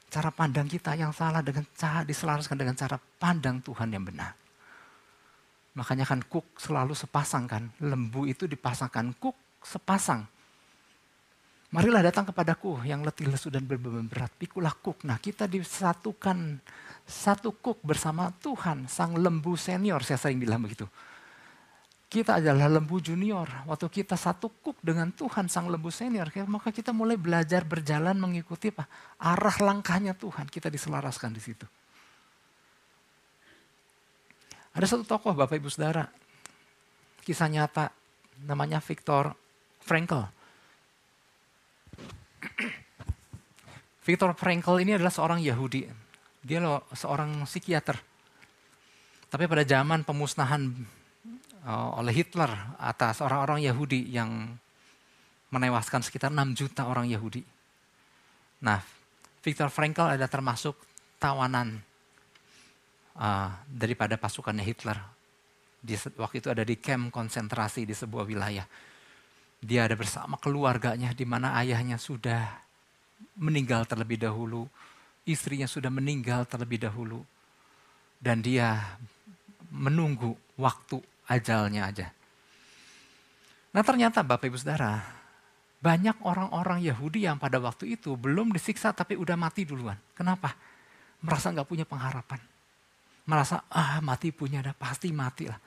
[0.07, 4.33] cara pandang kita yang salah dengan cara diselaraskan dengan cara pandang Tuhan yang benar.
[5.77, 10.25] Makanya kan kuk selalu sepasang kan, lembu itu dipasangkan kuk sepasang.
[11.75, 14.33] Marilah datang kepadaku yang letih lesu dan berbeban berat.
[14.39, 15.05] Pikulah kuk.
[15.05, 16.63] Nah kita disatukan
[17.07, 20.91] satu kuk bersama Tuhan, sang lembu senior, saya sering bilang begitu.
[22.07, 23.47] Kita adalah lembu junior.
[23.67, 28.75] Waktu kita satu kuk dengan Tuhan, sang lembu senior, maka kita mulai belajar berjalan mengikuti
[28.75, 28.91] apa?
[29.23, 30.51] arah langkahnya Tuhan.
[30.51, 31.67] Kita diselaraskan di situ.
[34.75, 36.05] Ada satu tokoh Bapak Ibu Saudara,
[37.23, 37.89] kisah nyata,
[38.45, 39.33] namanya Viktor
[39.81, 40.27] Frankl.
[44.07, 46.06] Viktor Frankl ini adalah seorang Yahudi.
[46.47, 47.99] Dia loh seorang psikiater.
[49.27, 50.63] Tapi pada zaman pemusnahan
[51.67, 54.55] uh, oleh Hitler atas orang-orang Yahudi yang
[55.51, 57.43] menewaskan sekitar 6 juta orang Yahudi.
[58.63, 58.79] Nah,
[59.43, 60.79] Viktor Frankl ada termasuk
[61.19, 61.83] tawanan
[63.19, 64.99] uh, daripada pasukannya Hitler.
[65.83, 68.67] Di, waktu itu ada di camp konsentrasi di sebuah wilayah.
[69.59, 72.63] Dia ada bersama keluarganya di mana ayahnya sudah
[73.35, 74.69] meninggal terlebih dahulu,
[75.27, 77.21] istrinya sudah meninggal terlebih dahulu,
[78.23, 78.99] dan dia
[79.69, 82.07] menunggu waktu ajalnya aja.
[83.75, 85.03] Nah ternyata Bapak Ibu Saudara,
[85.83, 89.99] banyak orang-orang Yahudi yang pada waktu itu belum disiksa tapi udah mati duluan.
[90.17, 90.57] Kenapa?
[91.21, 92.41] Merasa nggak punya pengharapan.
[93.27, 95.59] Merasa ah mati punya ada pasti mati lah.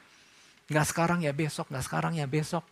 [0.71, 2.63] Nggak sekarang ya besok, nggak sekarang ya besok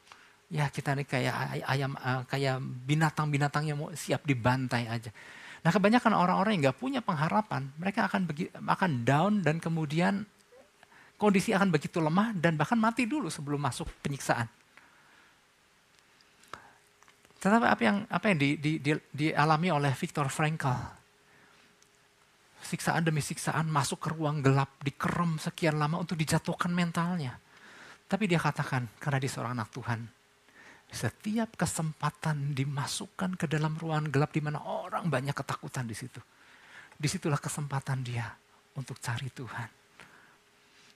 [0.47, 5.11] ya kita ini kayak ayam uh, kayak binatang-binatang yang mau siap dibantai aja.
[5.67, 8.23] Nah kebanyakan orang-orang yang nggak punya pengharapan, mereka akan
[8.55, 10.23] akan down dan kemudian
[11.19, 14.47] kondisi akan begitu lemah dan bahkan mati dulu sebelum masuk penyiksaan.
[17.43, 20.71] Tetapi apa yang apa yang di, di, di, dialami oleh Viktor Frankl,
[22.63, 27.35] siksaan demi siksaan masuk ke ruang gelap, dikerem sekian lama untuk dijatuhkan mentalnya.
[28.07, 29.99] Tapi dia katakan, karena dia seorang anak Tuhan,
[30.87, 36.23] setiap kesempatan dimasukkan ke dalam ruangan gelap di mana orang banyak ketakutan di situ.
[36.97, 38.25] Di situlah kesempatan dia
[38.73, 39.69] untuk cari Tuhan.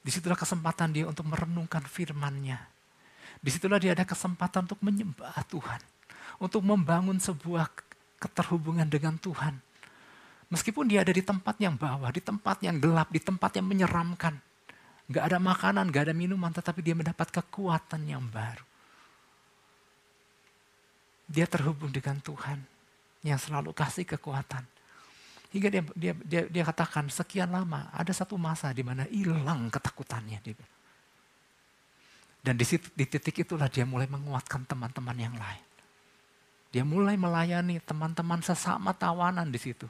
[0.01, 2.57] Di situlah kesempatan dia untuk merenungkan firman-Nya.
[3.37, 5.81] Di situlah dia ada kesempatan untuk menyembah Tuhan.
[6.41, 7.69] Untuk membangun sebuah
[8.17, 9.61] keterhubungan dengan Tuhan.
[10.49, 14.35] Meskipun dia ada di tempat yang bawah, di tempat yang gelap, di tempat yang menyeramkan.
[15.11, 18.70] Gak ada makanan, gak ada minuman, tetapi dia mendapat kekuatan yang baru.
[21.31, 22.59] Dia terhubung dengan Tuhan
[23.23, 24.67] yang selalu kasih kekuatan.
[25.51, 30.39] Hingga dia, dia, dia, dia katakan sekian lama ada satu masa di mana hilang ketakutannya.
[32.41, 35.63] Dan di, situ, di titik itulah dia mulai menguatkan teman-teman yang lain.
[36.71, 39.87] Dia mulai melayani teman-teman sesama tawanan di situ.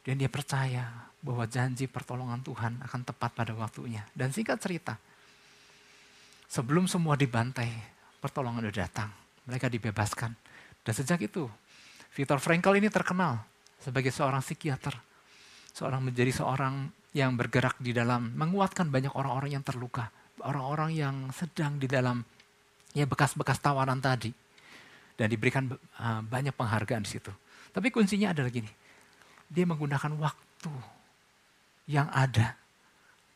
[0.00, 0.88] Dan dia percaya
[1.20, 4.08] bahwa janji pertolongan Tuhan akan tepat pada waktunya.
[4.16, 4.96] Dan singkat cerita,
[6.48, 7.68] sebelum semua dibantai,
[8.24, 9.19] pertolongan sudah datang.
[9.48, 10.32] Mereka dibebaskan.
[10.80, 11.48] Dan sejak itu,
[12.16, 13.40] Viktor Frankl ini terkenal
[13.80, 14.96] sebagai seorang psikiater.
[15.70, 20.10] Seorang menjadi seorang yang bergerak di dalam menguatkan banyak orang-orang yang terluka.
[20.40, 22.24] Orang-orang yang sedang di dalam
[22.96, 24.32] ya bekas-bekas tawanan tadi.
[25.14, 25.68] Dan diberikan
[26.00, 27.32] uh, banyak penghargaan di situ.
[27.70, 28.72] Tapi kuncinya adalah gini,
[29.46, 30.72] dia menggunakan waktu
[31.90, 32.56] yang ada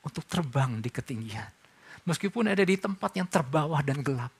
[0.00, 1.50] untuk terbang di ketinggian.
[2.04, 4.32] Meskipun ada di tempat yang terbawah dan gelap.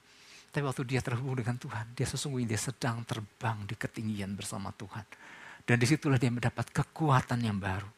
[0.54, 5.02] Tapi waktu dia terhubung dengan Tuhan, dia sesungguhnya dia sedang terbang di ketinggian bersama Tuhan.
[5.66, 7.90] Dan di situlah dia mendapat kekuatan yang baru.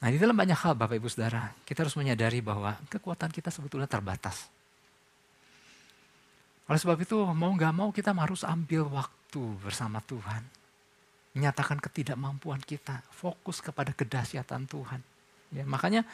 [0.00, 3.84] Nah di dalam banyak hal Bapak Ibu Saudara, kita harus menyadari bahwa kekuatan kita sebetulnya
[3.84, 4.48] terbatas.
[6.72, 10.40] Oleh sebab itu mau gak mau kita harus ambil waktu bersama Tuhan
[11.36, 15.04] menyatakan ketidakmampuan kita, fokus kepada kedahsyatan Tuhan.
[15.52, 16.08] Ya, makanya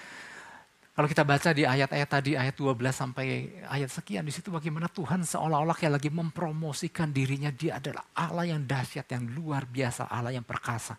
[0.94, 5.26] kalau kita baca di ayat-ayat tadi, ayat 12 sampai ayat sekian, di situ bagaimana Tuhan
[5.26, 10.46] seolah-olah kayak lagi mempromosikan dirinya, dia adalah Allah yang dahsyat, yang luar biasa, Allah yang
[10.46, 10.94] perkasa.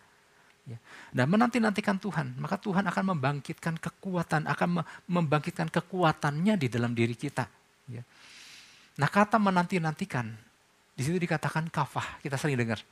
[0.67, 0.75] Ya.
[1.15, 7.47] Dan menanti-nantikan Tuhan, maka Tuhan akan membangkitkan kekuatan, akan membangkitkan kekuatannya di dalam diri kita.
[7.87, 8.03] Ya.
[8.99, 10.27] Nah kata menanti-nantikan,
[10.91, 12.83] di situ dikatakan kafah, kita sering dengar.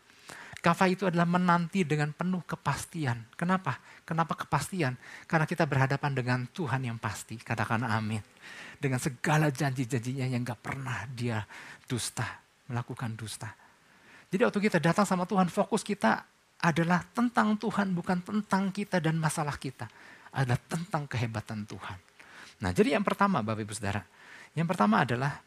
[0.63, 3.27] Kafah itu adalah menanti dengan penuh kepastian.
[3.35, 3.83] Kenapa?
[4.07, 4.95] Kenapa kepastian?
[5.27, 7.35] Karena kita berhadapan dengan Tuhan yang pasti.
[7.35, 8.23] Katakan amin.
[8.79, 11.43] Dengan segala janji-janjinya yang gak pernah dia
[11.83, 12.39] dusta.
[12.71, 13.51] Melakukan dusta.
[14.31, 16.23] Jadi waktu kita datang sama Tuhan, fokus kita
[16.63, 19.91] adalah tentang Tuhan, bukan tentang kita dan masalah kita.
[20.31, 21.99] Adalah tentang kehebatan Tuhan.
[22.63, 23.99] Nah jadi yang pertama Bapak Ibu Saudara.
[24.55, 25.43] Yang pertama adalah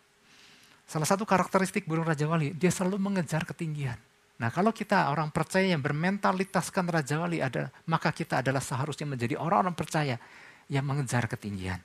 [0.84, 3.96] salah satu karakteristik burung Raja Wali, dia selalu mengejar ketinggian.
[4.36, 9.40] Nah kalau kita orang percaya yang bermentalitaskan Raja Wali ada, maka kita adalah seharusnya menjadi
[9.40, 10.20] orang-orang percaya
[10.68, 11.80] yang mengejar ketinggian.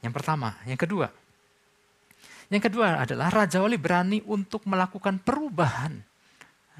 [0.00, 1.12] Yang pertama, yang kedua.
[2.48, 6.00] Yang kedua adalah Raja Wali berani untuk melakukan perubahan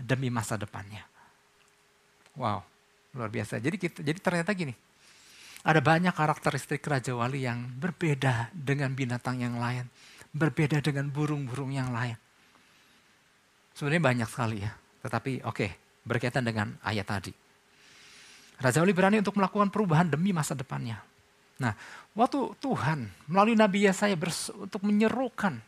[0.00, 1.04] demi masa depannya.
[2.34, 2.64] Wow,
[3.14, 3.60] luar biasa.
[3.60, 4.72] Jadi kita, jadi ternyata gini,
[5.64, 9.88] ada banyak karakteristik Raja Wali yang berbeda dengan binatang yang lain,
[10.32, 12.16] berbeda dengan burung-burung yang lain.
[13.74, 14.72] Sebenarnya banyak sekali ya.
[15.02, 15.70] Tetapi oke, okay,
[16.06, 17.32] berkaitan dengan ayat tadi.
[18.62, 21.02] Raja Wali berani untuk melakukan perubahan demi masa depannya.
[21.58, 21.74] Nah,
[22.14, 24.14] waktu Tuhan melalui Nabi Yesaya
[24.54, 25.58] untuk menyerukan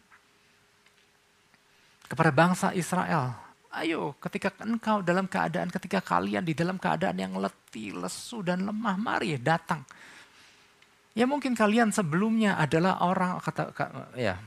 [2.07, 3.35] kepada bangsa Israel,
[3.75, 8.95] ayo ketika engkau dalam keadaan, ketika kalian di dalam keadaan yang letih, lesu, dan lemah,
[8.95, 9.83] mari datang.
[11.17, 13.73] Ya mungkin kalian sebelumnya adalah orang, kata
[14.15, 14.39] ya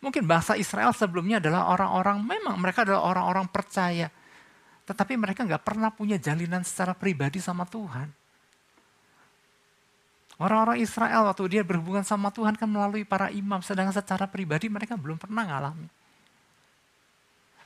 [0.00, 4.08] Mungkin bangsa Israel sebelumnya adalah orang-orang, memang mereka adalah orang-orang percaya.
[4.88, 8.08] Tetapi mereka nggak pernah punya jalinan secara pribadi sama Tuhan.
[10.40, 14.96] Orang-orang Israel waktu dia berhubungan sama Tuhan kan melalui para imam, sedangkan secara pribadi mereka
[14.96, 15.84] belum pernah ngalami.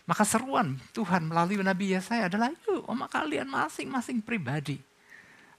[0.05, 4.83] Maka seruan Tuhan melalui Nabi Yesaya adalah, yuk omak kalian masing-masing pribadi.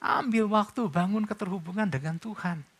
[0.03, 2.74] Ambil waktu bangun keterhubungan dengan Tuhan.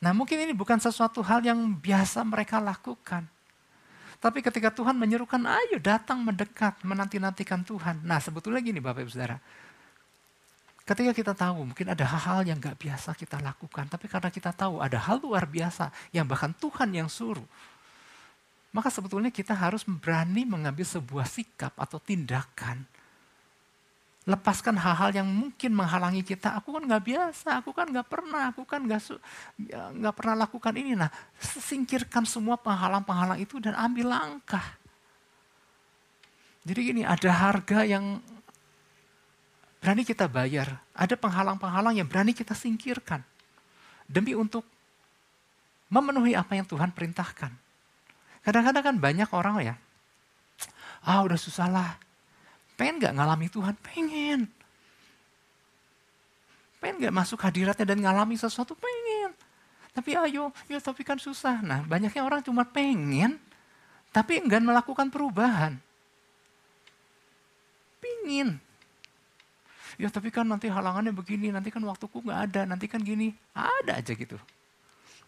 [0.00, 3.28] Nah mungkin ini bukan sesuatu hal yang biasa mereka lakukan.
[4.20, 8.04] Tapi ketika Tuhan menyerukan, ayo datang mendekat, menanti-nantikan Tuhan.
[8.04, 9.36] Nah sebetulnya gini Bapak Ibu Saudara.
[10.84, 13.86] Ketika kita tahu mungkin ada hal-hal yang gak biasa kita lakukan.
[13.88, 17.46] Tapi karena kita tahu ada hal luar biasa yang bahkan Tuhan yang suruh.
[18.72, 22.88] Maka sebetulnya kita harus berani mengambil sebuah sikap atau tindakan
[24.30, 26.54] lepaskan hal-hal yang mungkin menghalangi kita.
[26.62, 29.00] Aku kan nggak biasa, aku kan nggak pernah, aku kan nggak
[29.66, 30.94] ya, nggak pernah lakukan ini.
[30.94, 31.10] Nah,
[31.42, 34.62] singkirkan semua penghalang-penghalang itu dan ambil langkah.
[36.62, 38.22] Jadi gini, ada harga yang
[39.80, 43.24] berani kita bayar, ada penghalang-penghalang yang berani kita singkirkan
[44.04, 44.62] demi untuk
[45.88, 47.50] memenuhi apa yang Tuhan perintahkan.
[48.44, 49.74] Kadang-kadang kan banyak orang ya,
[51.02, 51.96] ah udah susah lah,
[52.80, 53.76] Pengen gak ngalami Tuhan?
[53.84, 54.48] Pengen.
[56.80, 58.72] Pengen gak masuk hadiratnya dan ngalami sesuatu?
[58.72, 59.36] Pengen.
[59.92, 61.60] Tapi ayo, ya tapi kan susah.
[61.60, 63.36] Nah banyaknya orang cuma pengen,
[64.10, 65.78] Tapi enggan melakukan perubahan.
[68.02, 68.58] Pingin.
[70.00, 73.30] Ya tapi kan nanti halangannya begini, nanti kan waktuku nggak ada, nanti kan gini.
[73.54, 74.34] Ada aja gitu.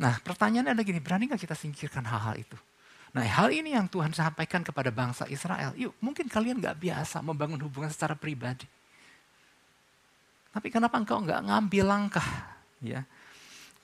[0.03, 2.59] Nah pertanyaannya ada gini, berani nggak kita singkirkan hal-hal itu?
[3.13, 5.77] Nah hal ini yang Tuhan sampaikan kepada bangsa Israel.
[5.77, 8.65] Yuk mungkin kalian nggak biasa membangun hubungan secara pribadi.
[10.53, 12.29] Tapi kenapa engkau nggak ngambil langkah?
[12.83, 13.07] Ya,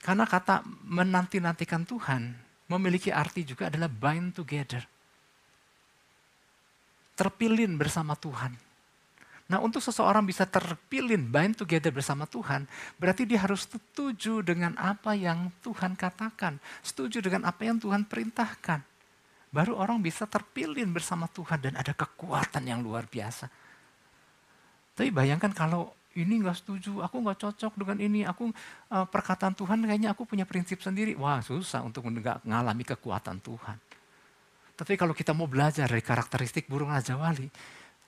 [0.03, 2.35] Karena kata menanti-nantikan Tuhan
[2.69, 4.83] memiliki arti juga adalah bind together.
[7.17, 8.53] Terpilin bersama Tuhan.
[9.49, 12.69] Nah untuk seseorang bisa terpilin bind together bersama Tuhan,
[13.01, 16.61] berarti dia harus setuju dengan apa yang Tuhan katakan.
[16.85, 18.88] Setuju dengan apa yang Tuhan perintahkan.
[19.49, 23.49] Baru orang bisa terpilin bersama Tuhan dan ada kekuatan yang luar biasa.
[24.93, 28.49] Tapi bayangkan kalau ini nggak setuju, aku nggak cocok dengan ini, aku
[28.93, 31.17] uh, perkataan Tuhan kayaknya aku punya prinsip sendiri.
[31.17, 33.77] Wah susah untuk mengalami kekuatan Tuhan.
[34.77, 37.49] Tapi kalau kita mau belajar dari karakteristik burung Raja Wali,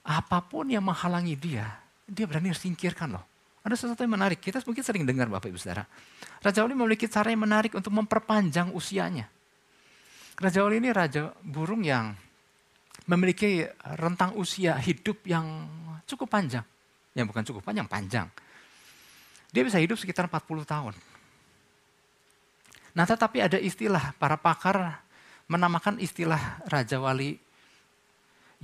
[0.08, 1.68] apa pun yang menghalangi dia,
[2.08, 3.26] dia berani singkirkan loh.
[3.62, 5.86] Ada sesuatu yang menarik, kita mungkin sering dengar Bapak Ibu Saudara.
[6.42, 9.30] Raja Wali memiliki cara yang menarik untuk memperpanjang usianya.
[10.42, 12.18] Raja Wali ini raja burung yang
[13.06, 13.62] memiliki
[13.94, 15.70] rentang usia hidup yang
[16.10, 16.66] cukup panjang.
[17.14, 18.28] Yang bukan cukup panjang, panjang.
[19.54, 20.96] Dia bisa hidup sekitar 40 tahun.
[22.98, 25.06] Nah tetapi ada istilah, para pakar
[25.46, 27.38] menamakan istilah Raja Wali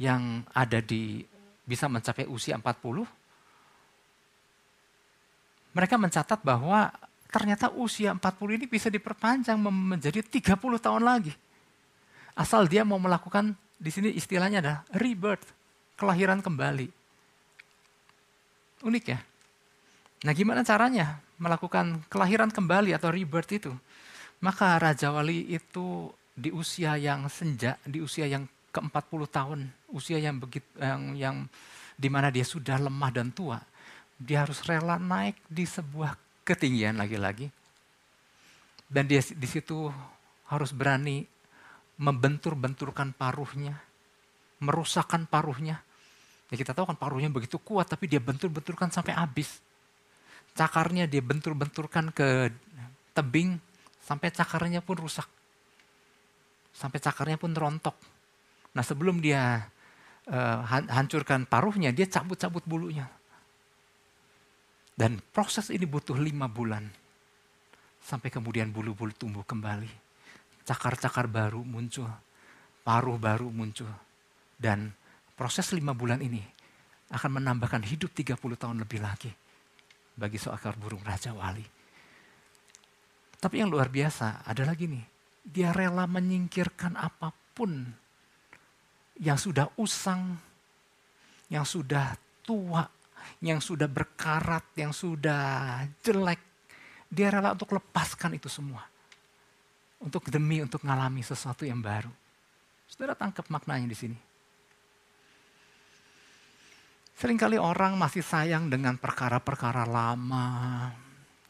[0.02, 1.22] yang ada di
[1.62, 3.06] bisa mencapai usia 40.
[5.78, 6.90] Mereka mencatat bahwa
[7.30, 11.47] ternyata usia 40 ini bisa diperpanjang menjadi 30 tahun lagi.
[12.38, 15.50] Asal dia mau melakukan, di sini istilahnya adalah rebirth,
[15.98, 16.88] kelahiran kembali.
[18.86, 19.20] Unik ya.
[20.22, 23.74] Nah gimana caranya melakukan kelahiran kembali atau rebirth itu?
[24.38, 30.38] Maka Raja Wali itu di usia yang senja, di usia yang ke-40 tahun, usia yang
[30.38, 31.38] begitu yang, yang
[31.98, 33.58] di mana dia sudah lemah dan tua,
[34.22, 36.14] dia harus rela naik di sebuah
[36.46, 37.50] ketinggian lagi-lagi.
[38.86, 39.90] Dan dia di situ
[40.54, 41.26] harus berani
[41.98, 43.82] membentur-benturkan paruhnya,
[44.62, 45.82] merusakkan paruhnya.
[46.48, 49.60] Ya kita tahu kan paruhnya begitu kuat, tapi dia bentur-benturkan sampai habis.
[50.54, 52.54] Cakarnya dia bentur-benturkan ke
[53.12, 53.58] tebing,
[54.00, 55.28] sampai cakarnya pun rusak.
[56.72, 57.98] Sampai cakarnya pun rontok.
[58.78, 59.66] Nah sebelum dia
[60.30, 63.10] uh, hancurkan paruhnya, dia cabut-cabut bulunya.
[64.98, 66.86] Dan proses ini butuh lima bulan.
[68.02, 70.07] Sampai kemudian bulu-bulu tumbuh kembali
[70.68, 72.12] cakar-cakar baru muncul,
[72.84, 73.88] paruh baru muncul.
[74.60, 74.92] Dan
[75.40, 76.44] proses lima bulan ini
[77.16, 79.32] akan menambahkan hidup 30 tahun lebih lagi
[80.12, 81.64] bagi seekor burung Raja Wali.
[83.38, 85.00] Tapi yang luar biasa adalah gini,
[85.40, 87.86] dia rela menyingkirkan apa pun
[89.24, 90.36] yang sudah usang,
[91.48, 92.84] yang sudah tua,
[93.40, 96.42] yang sudah berkarat, yang sudah jelek.
[97.08, 98.97] Dia rela untuk lepaskan itu semua
[100.02, 102.12] untuk demi untuk mengalami sesuatu yang baru.
[102.88, 104.18] Saudara tangkap maknanya di sini.
[107.18, 110.94] Seringkali orang masih sayang dengan perkara-perkara lama,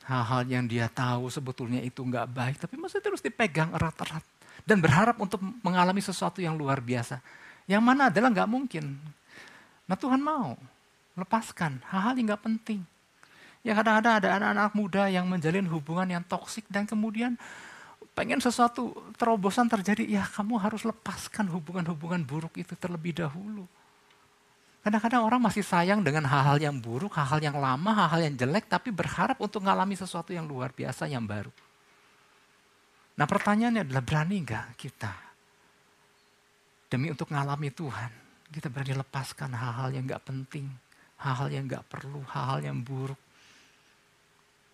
[0.08, 4.24] hal-hal yang dia tahu sebetulnya itu nggak baik, tapi masih terus dipegang erat-erat
[4.64, 7.20] dan berharap untuk mengalami sesuatu yang luar biasa.
[7.68, 8.96] Yang mana adalah nggak mungkin.
[9.92, 10.56] Nah Tuhan mau
[11.20, 12.82] lepaskan hal-hal yang nggak penting.
[13.68, 17.36] Ya kadang-kadang ada anak-anak muda yang menjalin hubungan yang toksik dan kemudian
[18.17, 23.69] pengen sesuatu terobosan terjadi, ya kamu harus lepaskan hubungan-hubungan buruk itu terlebih dahulu.
[24.82, 28.89] Kadang-kadang orang masih sayang dengan hal-hal yang buruk, hal-hal yang lama, hal-hal yang jelek, tapi
[28.89, 31.53] berharap untuk mengalami sesuatu yang luar biasa, yang baru.
[33.21, 35.13] Nah pertanyaannya adalah berani nggak kita
[36.89, 38.12] demi untuk mengalami Tuhan,
[38.49, 40.65] kita berani lepaskan hal-hal yang nggak penting,
[41.21, 43.27] hal-hal yang nggak perlu, hal-hal yang buruk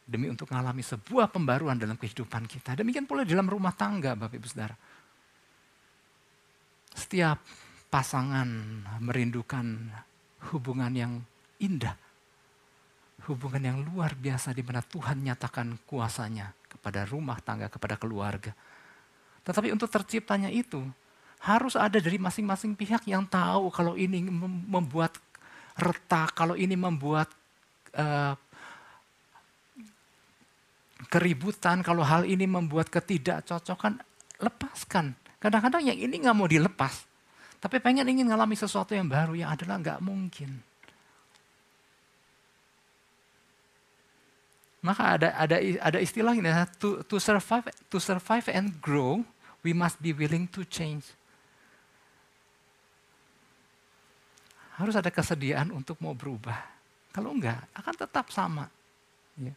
[0.04, 2.76] demi untuk mengalami sebuah pembaruan dalam kehidupan kita.
[2.76, 4.76] Demikian pula dalam rumah tangga, Bapak Ibu Saudara.
[6.94, 7.40] Setiap
[7.88, 8.48] pasangan
[9.00, 9.90] merindukan
[10.52, 11.14] hubungan yang
[11.64, 11.96] indah.
[13.24, 18.52] Hubungan yang luar biasa di mana Tuhan nyatakan kuasanya kepada rumah tangga, kepada keluarga.
[19.48, 20.84] Tetapi untuk terciptanya itu
[21.44, 24.24] harus ada dari masing-masing pihak yang tahu kalau ini
[24.68, 25.16] membuat
[25.80, 27.32] retak, kalau ini membuat
[27.96, 28.36] uh,
[31.14, 34.02] keributan, kalau hal ini membuat ketidakcocokan,
[34.42, 35.14] lepaskan.
[35.38, 37.06] Kadang-kadang yang ini nggak mau dilepas.
[37.62, 40.58] Tapi pengen ingin ngalami sesuatu yang baru yang adalah nggak mungkin.
[44.84, 49.24] Maka ada ada ada istilah ini to, to survive to survive and grow
[49.64, 51.08] we must be willing to change.
[54.76, 56.60] Harus ada kesediaan untuk mau berubah.
[57.16, 58.68] Kalau enggak, akan tetap sama.
[59.40, 59.56] Ya.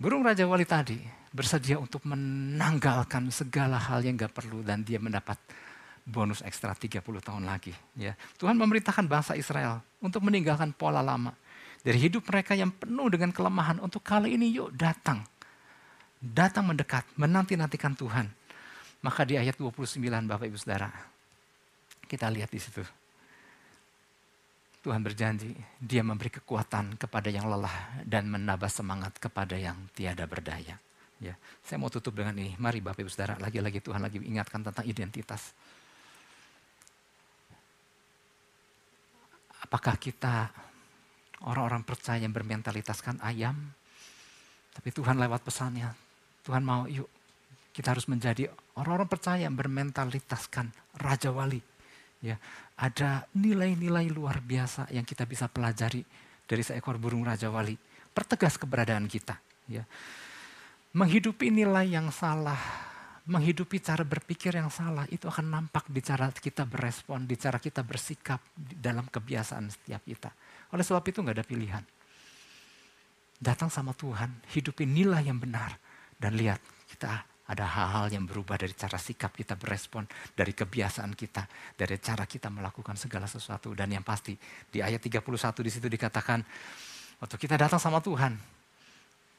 [0.00, 0.96] Burung Raja Wali tadi
[1.28, 5.36] bersedia untuk menanggalkan segala hal yang gak perlu dan dia mendapat
[6.08, 7.76] bonus ekstra 30 tahun lagi.
[8.00, 8.16] Ya.
[8.40, 11.36] Tuhan memerintahkan bangsa Israel untuk meninggalkan pola lama.
[11.84, 15.20] Dari hidup mereka yang penuh dengan kelemahan untuk kali ini yuk datang.
[16.16, 18.24] Datang mendekat, menanti-nantikan Tuhan.
[19.04, 20.88] Maka di ayat 29 Bapak Ibu Saudara,
[22.08, 22.80] kita lihat di situ.
[24.80, 30.80] Tuhan berjanji, dia memberi kekuatan kepada yang lelah dan menambah semangat kepada yang tiada berdaya.
[31.20, 32.56] Ya, saya mau tutup dengan ini.
[32.56, 35.52] Mari Bapak Ibu Saudara, lagi-lagi Tuhan lagi ingatkan tentang identitas.
[39.60, 40.48] Apakah kita
[41.44, 43.52] orang-orang percaya yang bermentalitaskan ayam?
[44.72, 45.92] Tapi Tuhan lewat pesannya,
[46.40, 47.06] Tuhan mau yuk
[47.76, 48.48] kita harus menjadi
[48.80, 51.60] orang-orang percaya yang bermentalitaskan Raja Wali.
[52.20, 52.36] Ya,
[52.80, 56.00] ada nilai-nilai luar biasa yang kita bisa pelajari
[56.48, 57.76] dari seekor burung Raja Wali.
[58.10, 59.36] Pertegas keberadaan kita.
[59.68, 59.84] Ya.
[60.96, 62.58] Menghidupi nilai yang salah,
[63.28, 67.84] menghidupi cara berpikir yang salah itu akan nampak di cara kita berespon, di cara kita
[67.84, 70.32] bersikap dalam kebiasaan setiap kita.
[70.74, 71.84] Oleh sebab itu nggak ada pilihan.
[73.38, 75.76] Datang sama Tuhan, hidupi nilai yang benar
[76.16, 76.58] dan lihat
[76.90, 80.06] kita ada hal-hal yang berubah dari cara sikap kita berespon,
[80.38, 83.74] dari kebiasaan kita, dari cara kita melakukan segala sesuatu.
[83.74, 84.38] Dan yang pasti
[84.70, 85.26] di ayat 31
[85.66, 86.38] di situ dikatakan,
[87.18, 88.38] waktu kita datang sama Tuhan,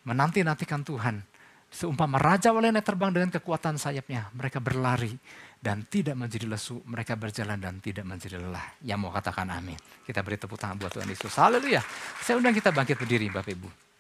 [0.04, 1.24] menanti-nantikan Tuhan,
[1.72, 5.16] Seumpama raja walena terbang dengan kekuatan sayapnya, mereka berlari
[5.56, 8.76] dan tidak menjadi lesu, mereka berjalan dan tidak menjadi lelah.
[8.84, 9.80] Yang mau katakan amin.
[10.04, 11.32] Kita beri tepuk tangan buat Tuhan Yesus.
[11.40, 11.80] Haleluya.
[12.20, 13.91] Saya undang kita bangkit berdiri Bapak Ibu.